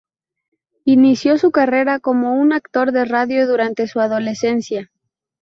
[0.85, 4.89] Inició su carrera como un actor de radio durante su adolescencia.